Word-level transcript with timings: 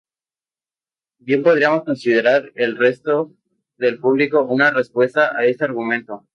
Bien 1.19 1.43
podríamos 1.43 1.83
considerar 1.83 2.51
el 2.55 2.75
resto 2.75 3.35
del 3.77 3.99
libro 4.15 4.47
una 4.47 4.71
respuesta 4.71 5.31
a 5.37 5.45
este 5.45 5.63
argumento. 5.63 6.27